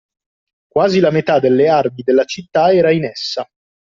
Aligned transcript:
Quasi 0.67 0.99
la 0.99 1.11
metà 1.11 1.39
delle 1.39 1.67
armi 1.67 2.01
della 2.03 2.23
città 2.25 2.73
era 2.73 2.89
in 2.89 3.03
essa. 3.05 3.47